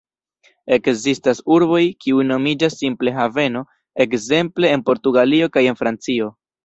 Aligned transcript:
Ekzistas 0.77 1.41
urboj, 1.57 1.81
kiuj 2.05 2.25
nomiĝas 2.31 2.77
simple 2.79 3.13
"haveno", 3.19 3.61
ekzemple 4.07 4.73
en 4.79 4.85
Portugalio 4.89 5.51
kaj 5.59 5.67
en 5.75 5.79
Francio. 5.83 6.33